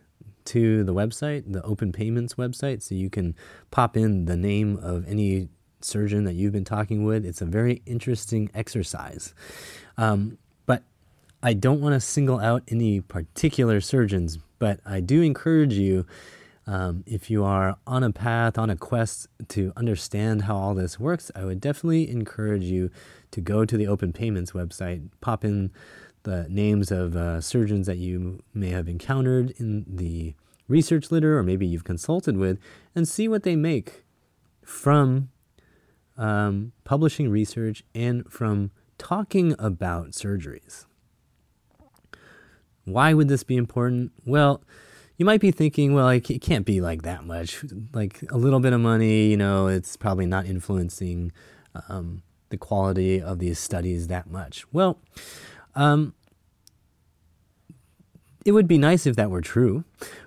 to 0.45 0.83
the 0.83 0.93
website, 0.93 1.51
the 1.51 1.63
Open 1.63 1.91
Payments 1.91 2.33
website, 2.35 2.81
so 2.81 2.93
you 2.93 3.09
can 3.09 3.35
pop 3.71 3.95
in 3.95 4.25
the 4.25 4.35
name 4.35 4.77
of 4.77 5.07
any 5.07 5.47
surgeon 5.79 6.25
that 6.25 6.33
you've 6.33 6.53
been 6.53 6.65
talking 6.65 7.05
with. 7.05 7.25
It's 7.25 7.41
a 7.41 7.45
very 7.45 7.81
interesting 7.85 8.49
exercise. 8.53 9.33
Um, 9.97 10.37
but 10.65 10.83
I 11.41 11.53
don't 11.53 11.81
want 11.81 11.93
to 11.93 11.99
single 11.99 12.39
out 12.39 12.63
any 12.67 13.01
particular 13.01 13.81
surgeons, 13.81 14.37
but 14.61 14.79
I 14.85 14.99
do 14.99 15.23
encourage 15.23 15.73
you. 15.73 16.05
Um, 16.67 17.03
if 17.07 17.31
you 17.31 17.43
are 17.43 17.77
on 17.87 18.03
a 18.03 18.11
path, 18.11 18.59
on 18.59 18.69
a 18.69 18.75
quest 18.75 19.27
to 19.47 19.73
understand 19.75 20.43
how 20.43 20.55
all 20.55 20.75
this 20.75 20.99
works, 20.99 21.31
I 21.35 21.43
would 21.43 21.59
definitely 21.59 22.07
encourage 22.07 22.65
you 22.65 22.91
to 23.31 23.41
go 23.41 23.65
to 23.65 23.75
the 23.75 23.87
Open 23.87 24.13
Payments 24.13 24.51
website, 24.51 25.09
pop 25.19 25.43
in 25.43 25.71
the 26.21 26.45
names 26.47 26.91
of 26.91 27.15
uh, 27.15 27.41
surgeons 27.41 27.87
that 27.87 27.97
you 27.97 28.43
may 28.53 28.69
have 28.69 28.87
encountered 28.87 29.51
in 29.57 29.83
the 29.87 30.35
research 30.67 31.09
litter 31.09 31.39
or 31.39 31.41
maybe 31.41 31.65
you've 31.65 31.83
consulted 31.83 32.37
with 32.37 32.59
and 32.93 33.07
see 33.07 33.27
what 33.27 33.41
they 33.41 33.55
make 33.55 34.05
from 34.63 35.29
um, 36.15 36.71
publishing 36.83 37.31
research 37.31 37.83
and 37.95 38.31
from 38.31 38.69
talking 38.99 39.55
about 39.57 40.11
surgeries. 40.11 40.85
Why 42.85 43.13
would 43.13 43.27
this 43.27 43.43
be 43.43 43.57
important? 43.57 44.11
Well, 44.25 44.63
you 45.17 45.25
might 45.25 45.41
be 45.41 45.51
thinking, 45.51 45.93
well, 45.93 46.09
it 46.09 46.21
can't 46.41 46.65
be 46.65 46.81
like 46.81 47.03
that 47.03 47.25
much. 47.25 47.63
Like 47.93 48.23
a 48.29 48.37
little 48.37 48.59
bit 48.59 48.73
of 48.73 48.81
money, 48.81 49.27
you 49.27 49.37
know, 49.37 49.67
it's 49.67 49.95
probably 49.95 50.25
not 50.25 50.45
influencing 50.45 51.31
um, 51.89 52.23
the 52.49 52.57
quality 52.57 53.21
of 53.21 53.39
these 53.39 53.59
studies 53.59 54.07
that 54.07 54.29
much. 54.29 54.65
Well, 54.73 54.99
um, 55.75 56.13
it 58.45 58.53
would 58.53 58.67
be 58.67 58.77
nice 58.77 59.05
if 59.05 59.15
that 59.15 59.29
were 59.29 59.41
true, 59.41 59.83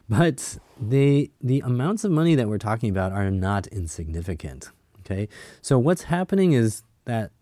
but 0.08 0.58
the 0.80 1.30
the 1.40 1.60
amounts 1.60 2.04
of 2.04 2.10
money 2.10 2.34
that 2.34 2.48
we're 2.48 2.58
talking 2.58 2.90
about 2.90 3.12
are 3.12 3.30
not 3.30 3.66
insignificant. 3.68 4.70
Okay, 5.00 5.28
so 5.60 5.78
what's 5.78 6.04
happening 6.04 6.52
is 6.52 6.82
that 7.04 7.32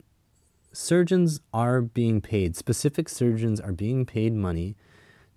surgeons 0.73 1.40
are 1.52 1.81
being 1.83 2.21
paid. 2.21 2.57
Specific 2.57 3.09
surgeons 3.09 3.61
are 3.61 3.73
being 3.73 4.07
paid 4.07 4.33
money 4.33 4.75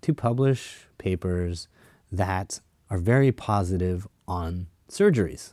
to 0.02 0.14
publish 0.14 0.86
papers 0.98 1.68
that 2.12 2.60
are 2.90 2.98
very 2.98 3.32
positive 3.32 4.06
on 4.28 4.66
surgeries. 4.88 5.52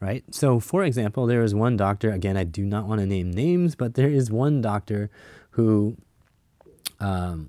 Right? 0.00 0.24
So, 0.30 0.60
for 0.60 0.84
example, 0.84 1.26
there 1.26 1.42
is 1.42 1.54
one 1.54 1.76
doctor, 1.76 2.10
again, 2.10 2.36
I 2.36 2.44
do 2.44 2.64
not 2.64 2.86
want 2.86 3.00
to 3.00 3.06
name 3.06 3.30
names, 3.30 3.74
but 3.74 3.94
there 3.94 4.08
is 4.08 4.30
one 4.30 4.60
doctor 4.60 5.10
who 5.50 5.96
um, 7.00 7.48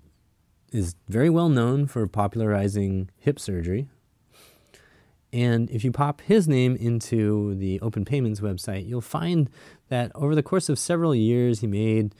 is 0.71 0.95
very 1.09 1.29
well 1.29 1.49
known 1.49 1.87
for 1.87 2.07
popularizing 2.07 3.09
hip 3.17 3.39
surgery. 3.39 3.89
And 5.33 5.69
if 5.69 5.83
you 5.83 5.91
pop 5.91 6.21
his 6.21 6.47
name 6.47 6.77
into 6.77 7.55
the 7.55 7.79
Open 7.81 8.05
Payments 8.05 8.39
website, 8.39 8.87
you'll 8.87 9.01
find 9.01 9.49
that 9.89 10.11
over 10.15 10.33
the 10.33 10.43
course 10.43 10.69
of 10.69 10.79
several 10.79 11.13
years, 11.13 11.59
he 11.59 11.67
made 11.67 12.15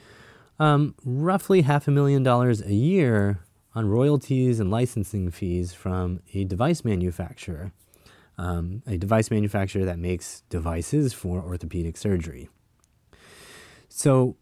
um, 0.58 0.94
roughly 1.04 1.62
half 1.62 1.86
a 1.88 1.90
million 1.90 2.22
dollars 2.22 2.60
a 2.62 2.74
year 2.74 3.40
on 3.74 3.88
royalties 3.88 4.58
and 4.58 4.70
licensing 4.70 5.30
fees 5.30 5.74
from 5.74 6.20
a 6.32 6.44
device 6.44 6.84
manufacturer 6.84 7.72
um, 8.38 8.82
a 8.86 8.96
device 8.96 9.30
manufacturer 9.30 9.84
that 9.84 9.98
makes 9.98 10.42
devices 10.50 11.12
for 11.12 11.40
orthopedic 11.40 11.96
surgery. 11.96 12.48
So 13.88 14.36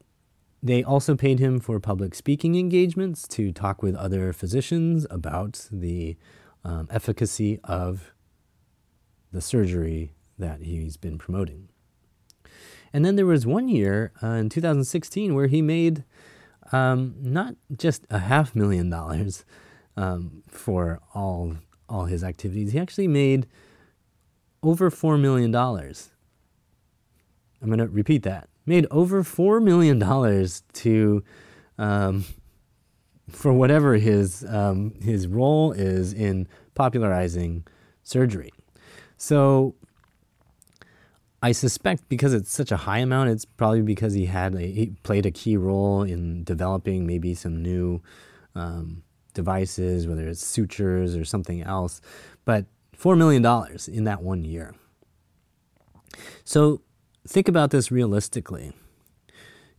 they 0.62 0.82
also 0.82 1.14
paid 1.14 1.38
him 1.38 1.60
for 1.60 1.78
public 1.78 2.14
speaking 2.14 2.56
engagements 2.56 3.28
to 3.28 3.52
talk 3.52 3.82
with 3.82 3.94
other 3.94 4.32
physicians 4.32 5.06
about 5.10 5.68
the 5.70 6.16
um, 6.64 6.88
efficacy 6.90 7.60
of 7.64 8.14
the 9.30 9.40
surgery 9.40 10.12
that 10.38 10.62
he's 10.62 10.96
been 10.96 11.18
promoting. 11.18 11.68
And 12.94 13.04
then 13.04 13.16
there 13.16 13.26
was 13.26 13.44
one 13.44 13.68
year 13.68 14.12
uh, 14.22 14.28
in 14.28 14.48
2016 14.48 15.34
where 15.34 15.48
he 15.48 15.60
made 15.60 16.04
um, 16.70 17.16
not 17.18 17.56
just 17.76 18.06
a 18.08 18.20
half 18.20 18.54
million 18.54 18.88
dollars 18.88 19.44
um, 19.96 20.44
for 20.48 21.00
all 21.12 21.56
all 21.88 22.04
his 22.04 22.22
activities. 22.22 22.72
He 22.72 22.78
actually 22.78 23.08
made 23.08 23.48
over 24.62 24.90
four 24.90 25.18
million 25.18 25.50
dollars. 25.50 26.12
I'm 27.60 27.66
going 27.66 27.80
to 27.80 27.88
repeat 27.88 28.22
that. 28.22 28.48
Made 28.64 28.86
over 28.92 29.24
four 29.24 29.58
million 29.58 29.98
dollars 29.98 30.62
to 30.74 31.24
um, 31.78 32.24
for 33.28 33.52
whatever 33.52 33.94
his 33.94 34.46
um, 34.48 34.94
his 35.02 35.26
role 35.26 35.72
is 35.72 36.12
in 36.12 36.46
popularizing 36.76 37.66
surgery. 38.04 38.52
So 39.16 39.74
I 41.44 41.52
suspect 41.52 42.08
because 42.08 42.32
it's 42.32 42.50
such 42.50 42.72
a 42.72 42.78
high 42.78 43.00
amount, 43.00 43.28
it's 43.28 43.44
probably 43.44 43.82
because 43.82 44.14
he 44.14 44.24
had 44.24 44.54
a, 44.54 44.62
he 44.62 44.94
played 45.02 45.26
a 45.26 45.30
key 45.30 45.58
role 45.58 46.02
in 46.02 46.42
developing 46.42 47.06
maybe 47.06 47.34
some 47.34 47.62
new 47.62 48.00
um, 48.54 49.02
devices, 49.34 50.06
whether 50.06 50.26
it's 50.26 50.42
sutures 50.42 51.14
or 51.14 51.26
something 51.26 51.60
else. 51.60 52.00
But 52.46 52.64
four 52.94 53.14
million 53.14 53.42
dollars 53.42 53.88
in 53.88 54.04
that 54.04 54.22
one 54.22 54.42
year. 54.46 54.74
So 56.44 56.80
think 57.28 57.46
about 57.46 57.72
this 57.72 57.92
realistically. 57.92 58.72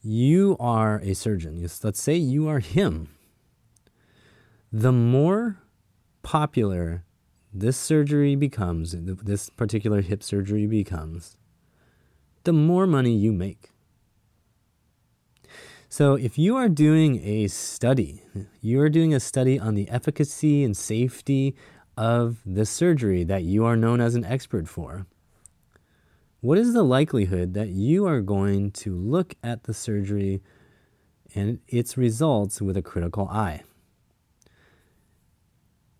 You 0.04 0.58
are 0.60 1.00
a 1.00 1.16
surgeon. 1.16 1.68
Let's 1.82 2.00
say 2.00 2.16
you 2.16 2.48
are 2.48 2.60
him. 2.60 3.10
The 4.72 4.92
more 4.92 5.58
popular 6.22 7.06
this 7.52 7.76
surgery 7.76 8.36
becomes, 8.36 8.96
this 8.96 9.50
particular 9.50 10.02
hip 10.02 10.22
surgery 10.22 10.68
becomes, 10.68 11.38
the 12.46 12.54
more 12.54 12.88
money 12.88 13.14
you 13.14 13.32
make. 13.32 13.72
So, 15.90 16.16
if 16.16 16.38
you 16.38 16.56
are 16.58 16.68
doing 16.68 17.22
a 17.24 17.48
study, 17.48 18.24
you 18.62 18.82
are 18.82 18.90
doing 18.90 19.14
a 19.14 19.20
study 19.20 19.60
on 19.60 19.76
the 19.76 19.88
efficacy 19.90 20.64
and 20.64 20.76
safety 20.76 21.56
of 21.98 22.40
the 22.46 22.66
surgery 22.66 23.24
that 23.24 23.44
you 23.44 23.66
are 23.66 23.78
known 23.78 24.02
as 24.02 24.16
an 24.16 24.26
expert 24.26 24.68
for, 24.68 25.06
what 26.42 26.58
is 26.58 26.74
the 26.74 26.84
likelihood 26.84 27.54
that 27.54 27.70
you 27.70 28.06
are 28.06 28.22
going 28.22 28.72
to 28.72 28.96
look 28.96 29.36
at 29.44 29.64
the 29.64 29.74
surgery 29.74 30.42
and 31.34 31.60
its 31.68 31.98
results 31.98 32.62
with 32.62 32.78
a 32.78 32.82
critical 32.82 33.28
eye? 33.30 33.64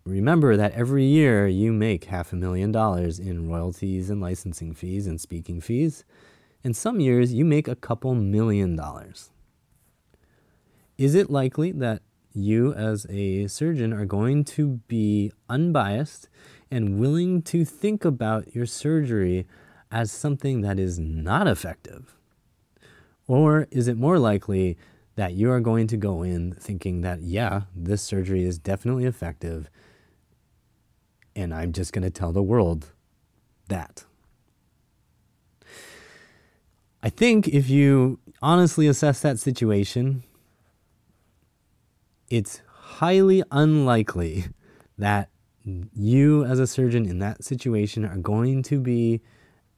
Remember 0.04 0.56
that 0.56 0.72
every 0.72 1.04
year 1.04 1.48
you 1.48 1.72
make 1.72 2.04
half 2.04 2.32
a 2.32 2.36
million 2.36 2.70
dollars 2.70 3.18
in 3.18 3.48
royalties 3.48 4.08
and 4.08 4.20
licensing 4.20 4.72
fees 4.72 5.08
and 5.08 5.20
speaking 5.20 5.60
fees. 5.60 6.04
And 6.66 6.74
some 6.74 6.98
years 6.98 7.32
you 7.32 7.44
make 7.44 7.68
a 7.68 7.76
couple 7.76 8.12
million 8.16 8.74
dollars. 8.74 9.30
Is 10.98 11.14
it 11.14 11.30
likely 11.30 11.70
that 11.70 12.02
you, 12.32 12.74
as 12.74 13.06
a 13.08 13.46
surgeon, 13.46 13.92
are 13.92 14.04
going 14.04 14.42
to 14.46 14.80
be 14.88 15.30
unbiased 15.48 16.28
and 16.68 16.98
willing 16.98 17.40
to 17.42 17.64
think 17.64 18.04
about 18.04 18.52
your 18.52 18.66
surgery 18.66 19.46
as 19.92 20.10
something 20.10 20.62
that 20.62 20.80
is 20.80 20.98
not 20.98 21.46
effective? 21.46 22.16
Or 23.28 23.68
is 23.70 23.86
it 23.86 23.96
more 23.96 24.18
likely 24.18 24.76
that 25.14 25.34
you 25.34 25.52
are 25.52 25.60
going 25.60 25.86
to 25.86 25.96
go 25.96 26.24
in 26.24 26.56
thinking 26.58 27.02
that, 27.02 27.20
yeah, 27.20 27.60
this 27.76 28.02
surgery 28.02 28.42
is 28.42 28.58
definitely 28.58 29.04
effective, 29.04 29.70
and 31.36 31.54
I'm 31.54 31.70
just 31.70 31.92
going 31.92 32.02
to 32.02 32.10
tell 32.10 32.32
the 32.32 32.42
world 32.42 32.92
that? 33.68 34.04
I 37.06 37.08
think 37.08 37.46
if 37.46 37.70
you 37.70 38.18
honestly 38.42 38.88
assess 38.88 39.20
that 39.20 39.38
situation, 39.38 40.24
it's 42.28 42.62
highly 42.66 43.44
unlikely 43.52 44.46
that 44.98 45.28
you, 45.62 46.44
as 46.44 46.58
a 46.58 46.66
surgeon 46.66 47.06
in 47.06 47.20
that 47.20 47.44
situation, 47.44 48.04
are 48.04 48.16
going 48.16 48.64
to 48.64 48.80
be 48.80 49.20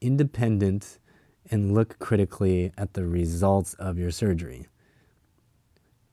independent 0.01 0.99
and 1.51 1.75
look 1.75 1.99
critically 1.99 2.73
at 2.79 2.95
the 2.95 3.05
results 3.05 3.75
of 3.75 3.99
your 3.99 4.11
surgery. 4.11 4.67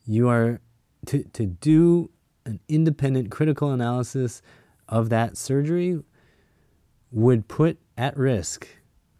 You 0.06 0.28
are 0.28 0.60
to, 1.06 1.24
to 1.24 1.46
do 1.46 2.12
an 2.46 2.60
independent 2.68 3.32
critical 3.32 3.72
analysis 3.72 4.42
of 4.90 5.08
that 5.12 5.38
surgery 5.38 5.98
would 7.10 7.48
put 7.48 7.78
at 7.98 8.18
risk 8.18 8.68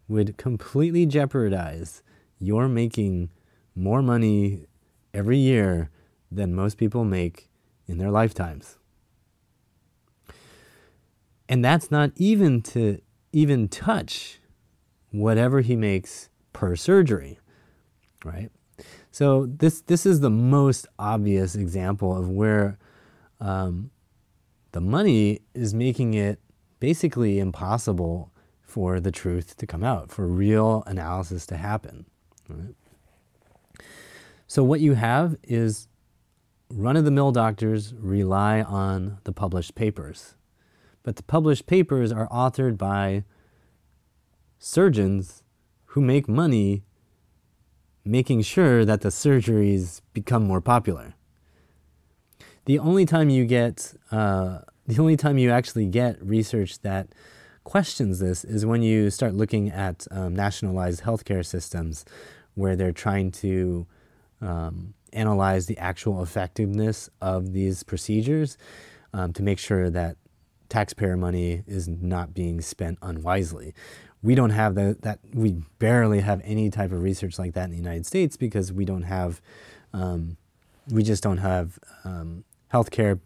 would 0.08 0.36
completely 0.36 1.06
jeopardize 1.06 2.02
your 2.38 2.68
making 2.68 3.30
more 3.74 4.02
money 4.02 4.66
every 5.12 5.38
year 5.38 5.90
than 6.30 6.54
most 6.54 6.76
people 6.76 7.04
make 7.04 7.48
in 7.86 7.98
their 7.98 8.10
lifetimes. 8.10 8.78
And 11.48 11.64
that's 11.64 11.90
not 11.90 12.10
even 12.16 12.62
to 12.62 13.00
even 13.32 13.68
touch 13.68 14.40
whatever 15.10 15.60
he 15.60 15.76
makes 15.76 16.28
per 16.52 16.74
surgery, 16.76 17.38
right? 18.24 18.50
So 19.10 19.46
this 19.46 19.80
this 19.82 20.04
is 20.04 20.20
the 20.20 20.30
most 20.30 20.86
obvious 20.98 21.54
example 21.54 22.16
of 22.16 22.28
where 22.28 22.78
um, 23.40 23.90
the 24.72 24.80
money 24.80 25.40
is 25.54 25.72
making 25.72 26.14
it 26.14 26.40
basically 26.80 27.38
impossible 27.38 28.30
for 28.76 29.00
the 29.00 29.10
truth 29.10 29.56
to 29.56 29.66
come 29.66 29.82
out, 29.82 30.10
for 30.10 30.26
real 30.26 30.82
analysis 30.86 31.46
to 31.46 31.56
happen. 31.56 32.04
Right? 32.46 32.74
So, 34.46 34.62
what 34.62 34.80
you 34.80 34.92
have 34.92 35.34
is 35.42 35.88
run 36.68 36.94
of 36.94 37.06
the 37.06 37.10
mill 37.10 37.32
doctors 37.32 37.94
rely 37.94 38.60
on 38.60 39.16
the 39.24 39.32
published 39.32 39.76
papers. 39.76 40.34
But 41.04 41.16
the 41.16 41.22
published 41.22 41.66
papers 41.66 42.12
are 42.12 42.28
authored 42.28 42.76
by 42.76 43.24
surgeons 44.58 45.42
who 45.86 46.02
make 46.02 46.28
money 46.28 46.82
making 48.04 48.42
sure 48.42 48.84
that 48.84 49.00
the 49.00 49.08
surgeries 49.08 50.02
become 50.12 50.44
more 50.44 50.60
popular. 50.60 51.14
The 52.66 52.78
only 52.78 53.06
time 53.06 53.30
you 53.30 53.46
get, 53.46 53.94
uh, 54.10 54.58
the 54.86 55.00
only 55.00 55.16
time 55.16 55.38
you 55.38 55.50
actually 55.50 55.86
get 55.86 56.22
research 56.22 56.80
that 56.80 57.08
questions 57.66 58.20
this 58.20 58.44
is 58.44 58.64
when 58.64 58.80
you 58.80 59.10
start 59.10 59.34
looking 59.34 59.68
at 59.70 60.06
um, 60.12 60.36
nationalized 60.36 61.02
healthcare 61.02 61.44
systems 61.44 62.04
where 62.54 62.76
they're 62.76 62.92
trying 62.92 63.28
to 63.32 63.84
um, 64.40 64.94
analyze 65.12 65.66
the 65.66 65.76
actual 65.76 66.22
effectiveness 66.22 67.10
of 67.20 67.52
these 67.52 67.82
procedures 67.82 68.56
um, 69.12 69.32
to 69.32 69.42
make 69.42 69.58
sure 69.58 69.90
that 69.90 70.16
taxpayer 70.68 71.16
money 71.16 71.64
is 71.66 71.88
not 71.88 72.32
being 72.32 72.60
spent 72.60 72.98
unwisely. 73.02 73.74
We 74.22 74.36
don't 74.36 74.50
have 74.50 74.76
the, 74.76 74.96
that, 75.00 75.18
we 75.34 75.56
barely 75.80 76.20
have 76.20 76.40
any 76.44 76.70
type 76.70 76.92
of 76.92 77.02
research 77.02 77.36
like 77.36 77.54
that 77.54 77.64
in 77.64 77.72
the 77.72 77.76
United 77.76 78.06
States 78.06 78.36
because 78.36 78.72
we 78.72 78.84
don't 78.84 79.02
have, 79.02 79.42
um, 79.92 80.36
we 80.88 81.02
just 81.02 81.20
don't 81.20 81.38
have 81.38 81.80
um, 82.04 82.44
healthcare 82.72 83.18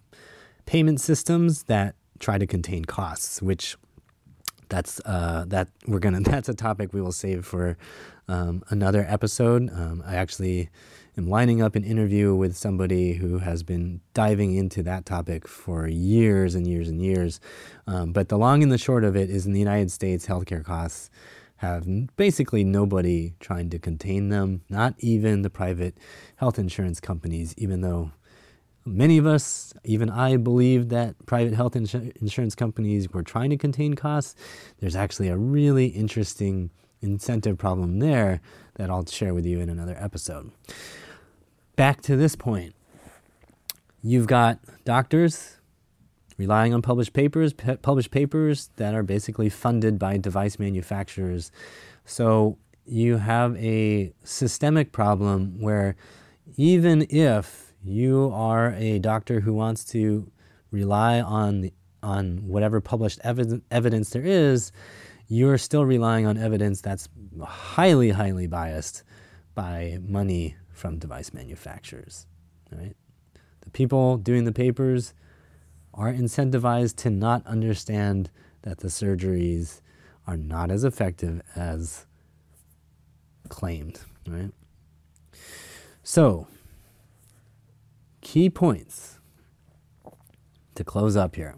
payment 0.65 0.99
systems 0.99 1.65
that 1.65 1.95
try 2.19 2.39
to 2.39 2.47
contain 2.47 2.87
costs, 2.87 3.43
which 3.43 3.77
that's 4.71 5.01
uh, 5.05 5.45
that 5.49 5.69
we're 5.87 5.99
gonna 5.99 6.21
that's 6.35 6.49
a 6.49 6.55
topic 6.55 6.93
we 6.93 7.01
will 7.03 7.13
save 7.13 7.45
for 7.45 7.77
um, 8.29 8.63
another 8.71 9.05
episode. 9.09 9.71
Um, 9.71 10.03
I 10.07 10.15
actually 10.15 10.71
am 11.19 11.29
lining 11.29 11.61
up 11.61 11.75
an 11.75 11.85
interview 11.85 12.35
with 12.35 12.57
somebody 12.57 13.15
who 13.15 13.39
has 13.39 13.63
been 13.63 14.01
diving 14.15 14.55
into 14.55 14.83
that 14.85 15.05
topic 15.05 15.47
for 15.47 15.87
years 15.89 16.55
and 16.55 16.67
years 16.67 16.89
and 16.89 17.03
years. 17.03 17.41
Um, 17.87 18.13
but 18.13 18.29
the 18.29 18.39
long 18.39 18.63
and 18.63 18.73
the 18.73 18.79
short 18.79 19.05
of 19.05 19.17
it 19.17 19.29
is, 19.29 19.47
in 19.47 19.53
the 19.53 19.59
United 19.59 19.91
States, 19.91 20.27
healthcare 20.27 20.65
costs 20.65 21.11
have 21.57 21.85
basically 22.17 22.65
nobody 22.65 23.35
trying 23.39 23.69
to 23.69 23.79
contain 23.79 24.31
them, 24.31 24.63
not 24.71 24.95
even 24.99 25.43
the 25.43 25.51
private 25.51 25.95
health 26.37 26.59
insurance 26.59 27.01
companies, 27.01 27.55
even 27.59 27.83
though 27.83 28.13
Many 28.85 29.19
of 29.19 29.27
us, 29.27 29.75
even 29.85 30.09
I, 30.09 30.37
believe 30.37 30.89
that 30.89 31.15
private 31.27 31.55
health 31.55 31.77
ins- 31.77 31.95
insurance 31.95 32.55
companies 32.55 33.11
were 33.11 33.23
trying 33.23 33.51
to 33.51 33.57
contain 33.57 33.95
costs. 33.95 34.35
There's 34.79 34.97
actually 34.97 35.29
a 35.29 35.37
really 35.37 35.87
interesting 35.87 36.71
incentive 37.03 37.59
problem 37.59 37.99
there 37.99 38.41
that 38.75 38.91
I'll 38.91 39.07
share 39.07 39.35
with 39.35 39.47
you 39.47 39.61
in 39.61 39.69
another 39.69 39.97
episode. 39.99 40.51
Back 41.77 42.01
to 42.03 42.17
this 42.17 42.37
point 42.37 42.75
you've 44.03 44.27
got 44.27 44.59
doctors 44.85 45.57
relying 46.39 46.73
on 46.73 46.81
published 46.81 47.13
papers, 47.13 47.53
p- 47.53 47.77
published 47.77 48.11
papers 48.11 48.71
that 48.77 48.95
are 48.95 49.03
basically 49.03 49.49
funded 49.49 49.99
by 49.99 50.17
device 50.17 50.59
manufacturers. 50.59 51.53
So 52.07 52.57
you 52.87 53.19
have 53.19 53.57
a 53.57 54.13
systemic 54.25 54.91
problem 54.93 55.61
where 55.61 55.97
even 56.57 57.07
if 57.11 57.70
you 57.83 58.31
are 58.35 58.75
a 58.75 58.99
doctor 58.99 59.41
who 59.41 59.55
wants 59.55 59.85
to 59.87 60.31
rely 60.71 61.21
on 61.21 61.71
on 62.03 62.39
whatever 62.47 62.81
published 62.81 63.21
evidence, 63.23 63.63
evidence 63.71 64.11
there 64.11 64.25
is, 64.25 64.73
you're 65.29 65.59
still 65.59 65.85
relying 65.85 66.27
on 66.27 66.39
evidence 66.39 66.81
that's 66.81 67.09
highly, 67.43 68.11
highly 68.11 68.47
biased 68.47 69.03
by 69.55 69.99
money 70.01 70.57
from 70.73 70.99
device 70.99 71.35
manufacturers. 71.35 72.27
Right? 72.73 72.97
The 73.61 73.71
people 73.71 74.17
doing 74.17 74.45
the 74.45 74.53
papers 74.53 75.13
are 75.93 76.13
incentivized 76.13 76.97
to 76.97 77.11
not 77.11 77.47
understand 77.47 78.31
that 78.63 78.79
the 78.79 78.89
surgeries 78.89 79.81
are 80.27 80.37
not 80.37 80.71
as 80.71 80.85
effective 80.85 81.43
as 81.55 82.07
claimed, 83.49 84.01
right? 84.27 84.53
So, 86.03 86.47
key 88.21 88.51
points 88.51 89.19
to 90.75 90.85
close 90.85 91.17
up 91.17 91.37
here. 91.37 91.57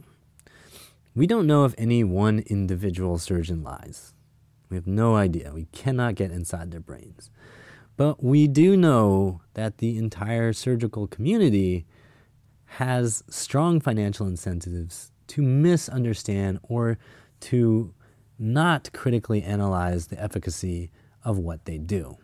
We 1.14 1.26
don't 1.26 1.46
know 1.46 1.64
if 1.64 1.74
any 1.76 2.02
one 2.04 2.40
individual 2.40 3.18
surgeon 3.18 3.62
lies. 3.62 4.14
We 4.70 4.76
have 4.76 4.86
no 4.86 5.16
idea. 5.16 5.52
We 5.54 5.66
cannot 5.66 6.14
get 6.14 6.30
inside 6.30 6.70
their 6.70 6.80
brains. 6.80 7.30
But 7.96 8.22
we 8.24 8.48
do 8.48 8.76
know 8.76 9.42
that 9.54 9.78
the 9.78 9.98
entire 9.98 10.52
surgical 10.54 11.06
community 11.06 11.84
has 12.64 13.22
strong 13.28 13.80
financial 13.80 14.26
incentives 14.26 15.12
to 15.28 15.42
misunderstand 15.42 16.58
or 16.62 16.98
to 17.40 17.94
not 18.38 18.90
critically 18.94 19.42
analyze 19.42 20.06
the 20.06 20.20
efficacy 20.20 20.90
of 21.22 21.38
what 21.38 21.66
they 21.66 21.76
do. 21.76 22.16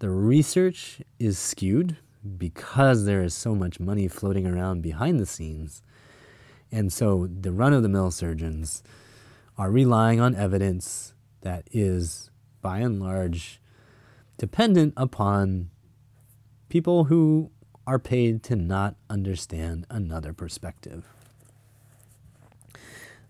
The 0.00 0.10
research 0.10 1.00
is 1.18 1.38
skewed 1.38 1.96
because 2.36 3.04
there 3.04 3.22
is 3.22 3.34
so 3.34 3.54
much 3.54 3.78
money 3.80 4.08
floating 4.08 4.46
around 4.46 4.82
behind 4.82 5.20
the 5.20 5.26
scenes. 5.26 5.82
And 6.70 6.92
so 6.92 7.26
the 7.26 7.52
run 7.52 7.72
of 7.72 7.82
the 7.82 7.88
mill 7.88 8.10
surgeons 8.10 8.82
are 9.56 9.70
relying 9.70 10.20
on 10.20 10.34
evidence 10.34 11.14
that 11.40 11.68
is, 11.72 12.30
by 12.60 12.78
and 12.78 13.00
large, 13.00 13.60
dependent 14.36 14.94
upon 14.96 15.70
people 16.68 17.04
who 17.04 17.50
are 17.86 17.98
paid 17.98 18.42
to 18.44 18.56
not 18.56 18.96
understand 19.08 19.86
another 19.88 20.32
perspective. 20.32 21.06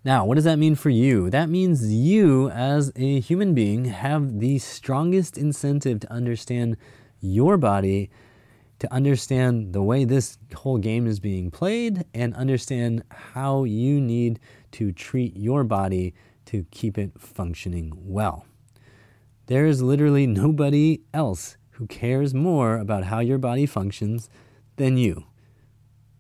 Now, 0.05 0.25
what 0.25 0.37
does 0.37 0.45
that 0.45 0.59
mean 0.59 0.75
for 0.75 0.91
you? 0.91 1.29
That 1.31 1.49
means 1.49 1.93
you, 1.93 2.51
as 2.51 2.93
a 2.97 3.21
human 3.21 3.55
being, 3.55 3.87
have 3.87 4.41
the 4.41 4.59
strongest 4.59 5.37
incentive 5.37 6.01
to 6.01 6.13
understand 6.13 6.77
your 7.21 7.57
body, 7.57 8.11
to 8.79 8.93
understand 8.93 9.73
the 9.73 9.83
way 9.83 10.05
this 10.05 10.39
whole 10.55 10.79
game 10.79 11.07
is 11.07 11.21
being 11.21 11.51
played, 11.51 12.05
and 12.15 12.35
understand 12.35 13.03
how 13.11 13.65
you 13.65 14.01
need 14.01 14.39
to 14.73 14.93
treat 14.93 15.37
your 15.37 15.65
body 15.65 16.15
to 16.47 16.65
keep 16.71 16.97
it 16.97 17.13
functioning 17.19 17.93
well. 17.97 18.47
There 19.47 19.67
is 19.67 19.83
literally 19.83 20.27
nobody 20.27 21.01
else 21.13 21.57
who 21.73 21.87
cares 21.87 22.35
more 22.35 22.77
about 22.77 23.05
how 23.05 23.21
your 23.21 23.39
body 23.39 23.67
functions 23.67 24.29
than 24.77 24.97
you. 24.97 25.25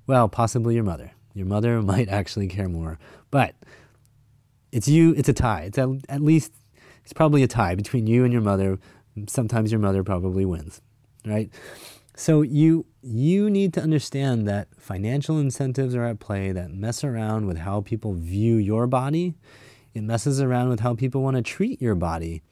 Well, 0.06 0.28
possibly 0.28 0.74
your 0.74 0.84
mother. 0.84 1.12
Your 1.34 1.46
mother 1.46 1.82
might 1.92 2.08
actually 2.08 2.48
care 2.48 2.68
more, 2.68 2.98
but 3.30 3.54
it's 4.72 4.88
you, 4.88 5.14
it's 5.16 5.28
a 5.28 5.32
tie. 5.32 5.62
It's 5.62 5.78
at, 5.78 5.88
at 6.08 6.22
least, 6.22 6.52
it's 7.04 7.12
probably 7.12 7.42
a 7.42 7.48
tie 7.48 7.74
between 7.74 8.06
you 8.06 8.24
and 8.24 8.32
your 8.32 8.42
mother. 8.42 8.78
Sometimes 9.26 9.72
your 9.72 9.80
mother 9.80 10.04
probably 10.04 10.44
wins, 10.44 10.80
right? 11.26 11.50
So 12.18 12.42
you 12.42 12.84
you 13.00 13.48
need 13.48 13.72
to 13.74 13.80
understand 13.80 14.48
that 14.48 14.66
financial 14.76 15.38
incentives 15.38 15.94
are 15.94 16.04
at 16.04 16.18
play 16.18 16.50
that 16.50 16.72
mess 16.72 17.04
around 17.04 17.46
with 17.46 17.58
how 17.58 17.80
people 17.80 18.12
view 18.12 18.56
your 18.56 18.88
body. 18.88 19.36
It 19.94 20.02
messes 20.02 20.40
around 20.40 20.68
with 20.68 20.80
how 20.80 20.96
people 20.96 21.22
want 21.22 21.36
to 21.36 21.44
treat 21.44 21.80
your 21.80 21.94
body. 21.94 22.42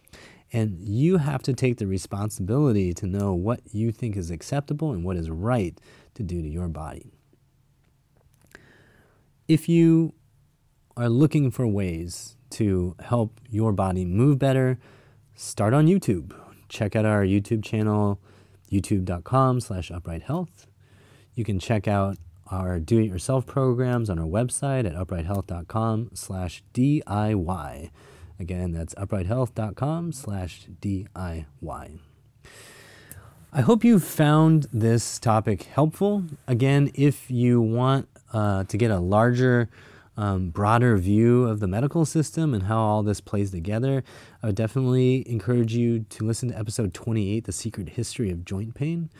And 0.52 0.78
you 0.78 1.16
have 1.16 1.42
to 1.42 1.52
take 1.52 1.78
the 1.78 1.88
responsibility 1.88 2.94
to 2.94 3.08
know 3.08 3.34
what 3.34 3.60
you 3.72 3.90
think 3.90 4.16
is 4.16 4.30
acceptable 4.30 4.92
and 4.92 5.02
what 5.02 5.16
is 5.16 5.30
right 5.30 5.76
to 6.14 6.22
do 6.22 6.40
to 6.40 6.48
your 6.48 6.68
body. 6.68 7.10
If 9.48 9.68
you 9.68 10.14
are 10.96 11.08
looking 11.08 11.50
for 11.50 11.66
ways 11.66 12.36
to 12.50 12.94
help 13.00 13.40
your 13.50 13.72
body 13.72 14.04
move 14.04 14.38
better, 14.38 14.78
start 15.34 15.74
on 15.74 15.88
YouTube. 15.88 16.32
Check 16.68 16.94
out 16.94 17.04
our 17.04 17.24
YouTube 17.24 17.64
channel, 17.64 18.20
youtube.com 18.70 19.60
slash 19.60 19.90
uprighthealth. 19.90 20.66
You 21.34 21.44
can 21.44 21.58
check 21.58 21.86
out 21.86 22.16
our 22.50 22.78
do-it-yourself 22.78 23.46
programs 23.46 24.08
on 24.08 24.18
our 24.18 24.26
website 24.26 24.86
at 24.86 24.94
uprighthealth.com 24.94 26.10
slash 26.14 26.62
DIY. 26.72 27.90
Again, 28.38 28.72
that's 28.72 28.94
uprighthealth.com 28.94 30.12
slash 30.12 30.66
DIY. 30.80 31.98
I 33.52 33.60
hope 33.62 33.84
you 33.84 33.98
found 33.98 34.66
this 34.72 35.18
topic 35.18 35.62
helpful. 35.62 36.24
Again, 36.46 36.90
if 36.94 37.30
you 37.30 37.60
want 37.60 38.08
uh, 38.32 38.64
to 38.64 38.76
get 38.76 38.90
a 38.90 38.98
larger, 38.98 39.70
um, 40.16 40.50
broader 40.50 40.96
view 40.96 41.44
of 41.44 41.60
the 41.60 41.66
medical 41.66 42.04
system 42.04 42.54
and 42.54 42.64
how 42.64 42.78
all 42.78 43.02
this 43.02 43.20
plays 43.20 43.50
together, 43.50 44.02
I 44.42 44.46
would 44.46 44.56
definitely 44.56 45.28
encourage 45.28 45.74
you 45.74 46.00
to 46.00 46.24
listen 46.24 46.50
to 46.50 46.58
episode 46.58 46.94
28, 46.94 47.44
The 47.44 47.52
Secret 47.52 47.90
History 47.90 48.30
of 48.30 48.44
Joint 48.44 48.74
Pain. 48.74 49.10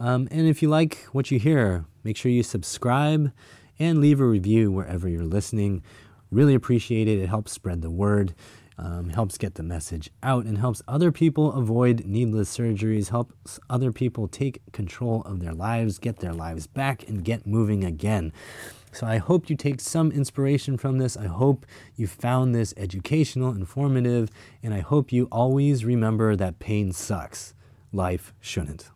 Um, 0.00 0.26
and 0.30 0.48
if 0.48 0.62
you 0.62 0.68
like 0.68 1.06
what 1.12 1.30
you 1.30 1.38
hear, 1.38 1.84
make 2.02 2.16
sure 2.16 2.32
you 2.32 2.42
subscribe 2.42 3.32
and 3.78 4.00
leave 4.00 4.20
a 4.20 4.26
review 4.26 4.70
wherever 4.70 5.08
you're 5.08 5.22
listening. 5.22 5.82
Really 6.30 6.54
appreciate 6.54 7.08
it. 7.08 7.18
It 7.18 7.28
helps 7.28 7.52
spread 7.52 7.82
the 7.82 7.90
word, 7.90 8.34
um, 8.78 9.10
helps 9.10 9.38
get 9.38 9.54
the 9.54 9.62
message 9.62 10.10
out, 10.22 10.44
and 10.44 10.58
helps 10.58 10.82
other 10.88 11.12
people 11.12 11.52
avoid 11.52 12.04
needless 12.04 12.56
surgeries, 12.56 13.10
helps 13.10 13.60
other 13.70 13.92
people 13.92 14.26
take 14.26 14.60
control 14.72 15.22
of 15.22 15.40
their 15.40 15.52
lives, 15.52 15.98
get 15.98 16.18
their 16.18 16.32
lives 16.32 16.66
back, 16.66 17.08
and 17.08 17.24
get 17.24 17.46
moving 17.46 17.84
again. 17.84 18.32
So 18.92 19.06
I 19.06 19.16
hope 19.16 19.48
you 19.48 19.56
take 19.56 19.80
some 19.80 20.12
inspiration 20.12 20.76
from 20.76 20.98
this. 20.98 21.16
I 21.16 21.26
hope 21.26 21.66
you 21.96 22.06
found 22.06 22.54
this 22.54 22.74
educational, 22.76 23.50
informative, 23.50 24.28
and 24.62 24.72
I 24.72 24.80
hope 24.80 25.10
you 25.10 25.28
always 25.32 25.84
remember 25.84 26.36
that 26.36 26.58
pain 26.58 26.92
sucks. 26.92 27.54
Life 27.90 28.32
shouldn't. 28.40 28.91